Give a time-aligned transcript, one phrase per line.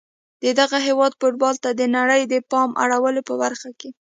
[0.43, 3.89] د دغه هیواد فوتبال ته د نړۍ د پام اړولو په برخه کې